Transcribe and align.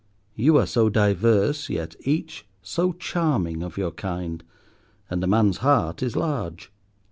You 0.33 0.57
are 0.57 0.65
so 0.65 0.89
diverse, 0.89 1.69
yet 1.69 1.95
each 1.99 2.47
so 2.63 2.93
charming 2.93 3.61
of 3.61 3.77
your 3.77 3.91
kind; 3.91 4.43
and 5.11 5.23
a 5.23 5.27
man's 5.27 5.57
heart 5.57 6.01
is 6.01 6.15
large. 6.15 6.71